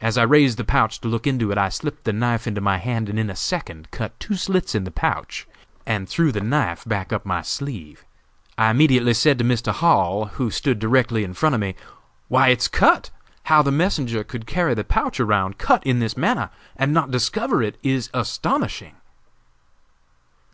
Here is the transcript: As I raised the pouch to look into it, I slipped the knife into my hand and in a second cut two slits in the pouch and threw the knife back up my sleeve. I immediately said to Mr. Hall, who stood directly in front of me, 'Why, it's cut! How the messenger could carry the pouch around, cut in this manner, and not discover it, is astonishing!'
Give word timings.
As 0.00 0.18
I 0.18 0.24
raised 0.24 0.58
the 0.58 0.64
pouch 0.64 1.00
to 1.00 1.08
look 1.08 1.26
into 1.26 1.50
it, 1.50 1.56
I 1.56 1.70
slipped 1.70 2.04
the 2.04 2.12
knife 2.12 2.46
into 2.46 2.60
my 2.60 2.76
hand 2.76 3.08
and 3.08 3.18
in 3.18 3.30
a 3.30 3.34
second 3.34 3.90
cut 3.90 4.12
two 4.20 4.34
slits 4.34 4.74
in 4.74 4.84
the 4.84 4.90
pouch 4.90 5.48
and 5.86 6.06
threw 6.06 6.30
the 6.30 6.42
knife 6.42 6.84
back 6.84 7.10
up 7.10 7.24
my 7.24 7.40
sleeve. 7.40 8.04
I 8.58 8.68
immediately 8.68 9.14
said 9.14 9.38
to 9.38 9.44
Mr. 9.46 9.72
Hall, 9.72 10.26
who 10.26 10.50
stood 10.50 10.78
directly 10.78 11.24
in 11.24 11.32
front 11.32 11.54
of 11.54 11.60
me, 11.62 11.74
'Why, 12.28 12.48
it's 12.48 12.68
cut! 12.68 13.08
How 13.44 13.62
the 13.62 13.72
messenger 13.72 14.22
could 14.24 14.46
carry 14.46 14.74
the 14.74 14.84
pouch 14.84 15.18
around, 15.18 15.56
cut 15.56 15.82
in 15.86 16.00
this 16.00 16.18
manner, 16.18 16.50
and 16.76 16.92
not 16.92 17.10
discover 17.10 17.62
it, 17.62 17.78
is 17.82 18.10
astonishing!' 18.12 18.96